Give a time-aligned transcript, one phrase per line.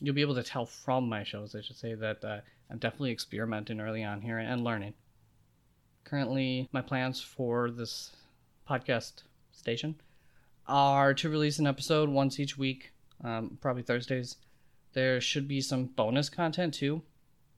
[0.00, 3.12] you'll be able to tell from my shows, I should say, that uh, I'm definitely
[3.12, 4.92] experimenting early on here and learning.
[6.02, 8.10] Currently, my plans for this
[8.68, 9.94] podcast station
[10.66, 12.90] are to release an episode once each week,
[13.22, 14.36] um, probably Thursdays.
[14.92, 17.02] There should be some bonus content too.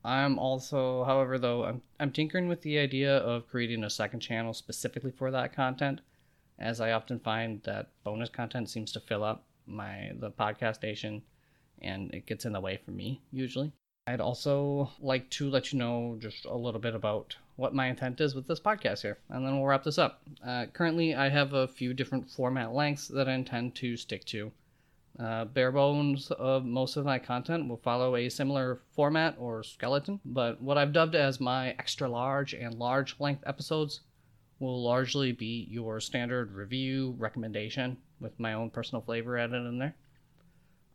[0.05, 4.53] I'm also, however, though, I'm, I'm tinkering with the idea of creating a second channel
[4.53, 6.01] specifically for that content,
[6.59, 11.21] as I often find that bonus content seems to fill up my the podcast station
[11.81, 13.71] and it gets in the way for me usually.
[14.07, 18.19] I'd also like to let you know just a little bit about what my intent
[18.21, 20.23] is with this podcast here, and then we'll wrap this up.
[20.43, 24.51] Uh, currently, I have a few different format lengths that I intend to stick to.
[25.19, 30.19] Uh, bare bones of most of my content will follow a similar format or skeleton,
[30.25, 33.99] but what I've dubbed as my extra large and large length episodes
[34.59, 39.95] will largely be your standard review recommendation with my own personal flavor added in there.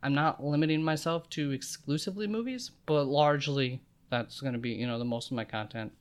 [0.03, 4.99] I'm not limiting myself to exclusively movies, but largely that's going to be, you know,
[4.99, 5.91] the most of my content.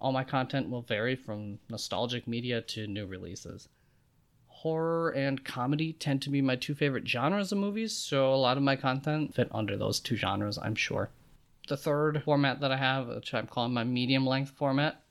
[0.00, 3.68] All my content will vary from nostalgic media to new releases.
[4.48, 8.56] Horror and comedy tend to be my two favorite genres of movies, so a lot
[8.56, 11.10] of my content fit under those two genres, I'm sure.
[11.68, 15.02] The third format that I have, which I'm calling my medium length format,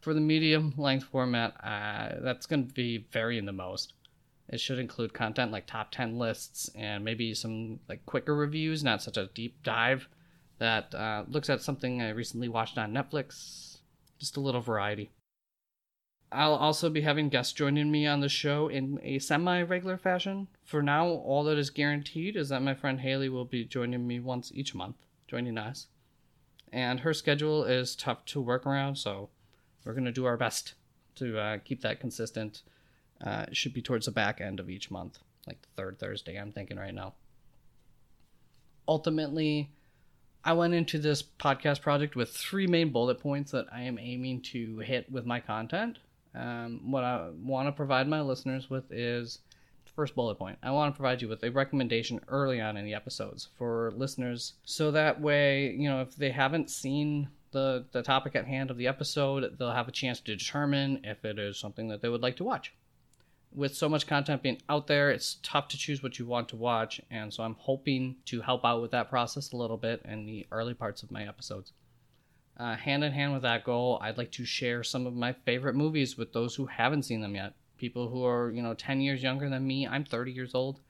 [0.00, 3.94] for the medium length format, uh, that's going to be varying the most.
[4.52, 9.02] It should include content like top 10 lists and maybe some like quicker reviews, not
[9.02, 10.08] such a deep dive
[10.58, 13.78] that uh, looks at something I recently watched on Netflix.
[14.18, 15.10] Just a little variety.
[16.30, 20.48] I'll also be having guests joining me on the show in a semi regular fashion.
[20.64, 24.20] For now, all that is guaranteed is that my friend Haley will be joining me
[24.20, 24.96] once each month,
[25.26, 25.88] joining us.
[26.72, 29.30] And her schedule is tough to work around, so
[29.84, 30.74] we're going to do our best
[31.16, 32.62] to uh, keep that consistent.
[33.22, 36.50] Uh, should be towards the back end of each month, like the third Thursday, I'm
[36.50, 37.14] thinking right now.
[38.88, 39.70] Ultimately,
[40.44, 44.40] I went into this podcast project with three main bullet points that I am aiming
[44.52, 45.98] to hit with my content.
[46.34, 49.38] Um, what I want to provide my listeners with is
[49.94, 50.58] first bullet point.
[50.62, 54.54] I want to provide you with a recommendation early on in the episodes for listeners
[54.64, 58.78] so that way, you know, if they haven't seen the, the topic at hand of
[58.78, 62.22] the episode, they'll have a chance to determine if it is something that they would
[62.22, 62.72] like to watch.
[63.54, 66.56] With so much content being out there, it's tough to choose what you want to
[66.56, 70.24] watch, and so I'm hoping to help out with that process a little bit in
[70.24, 71.72] the early parts of my episodes.
[72.56, 75.74] Uh, hand in hand with that goal, I'd like to share some of my favorite
[75.74, 77.54] movies with those who haven't seen them yet.
[77.76, 80.80] People who are, you know, 10 years younger than me, I'm 30 years old,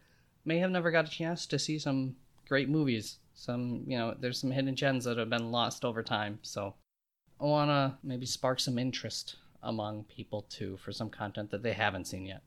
[0.45, 4.39] may have never got a chance to see some great movies some you know there's
[4.39, 6.75] some hidden gems that have been lost over time so
[7.41, 11.73] i want to maybe spark some interest among people too for some content that they
[11.73, 12.43] haven't seen yet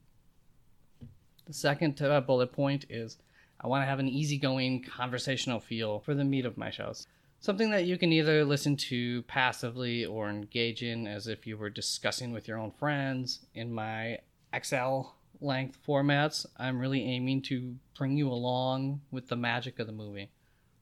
[1.45, 3.17] the second uh, bullet point is
[3.61, 7.07] i want to have an easygoing conversational feel for the meat of my shows.
[7.39, 11.69] Something that you can either listen to passively or engage in as if you were
[11.69, 13.45] discussing with your own friends.
[13.53, 14.19] In my
[14.63, 15.01] xl
[15.41, 20.31] length formats i'm really aiming to bring you along with the magic of the movie.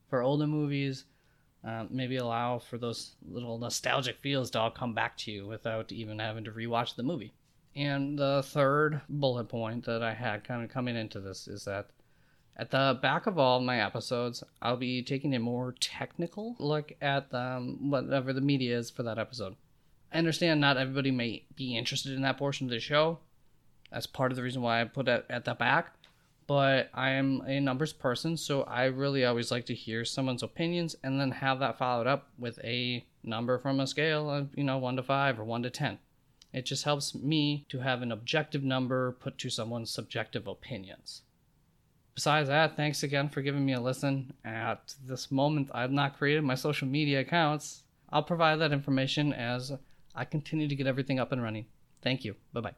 [0.10, 1.06] For older movies,
[1.64, 5.92] um, maybe allow for those little nostalgic feels to all come back to you without
[5.92, 7.34] even having to rewatch the movie.
[7.76, 11.90] And the third bullet point that I had kind of coming into this is that
[12.56, 17.34] At the back of all my episodes, I'll be taking a more technical look at
[17.34, 19.56] um, whatever the media is for that episode.
[20.12, 23.20] I understand not everybody may be interested in that portion of the show.
[23.92, 25.96] That's part of the reason why I put it at the back.
[26.46, 30.96] But I am a numbers person, so I really always like to hear someone's opinions
[31.04, 34.78] and then have that followed up with a number from a scale of, you know,
[34.78, 35.98] 1 to 5 or 1 to 10.
[36.54, 41.24] It just helps me to have an objective number put to someone's subjective opinions.
[42.16, 44.34] Besides that, thanks again for giving me a listen.
[44.46, 47.84] At this moment, I've not created my social media accounts.
[48.12, 49.72] I'll provide that information as
[50.14, 51.66] I continue to get everything up and running.
[52.04, 52.36] Thank you.
[52.54, 52.76] Bye bye.